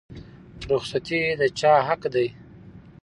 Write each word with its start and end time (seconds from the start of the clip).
رخصتي 0.69 1.19
د 1.39 1.41
چا 1.59 1.73
حق 1.87 2.01
دی؟ 2.13 2.27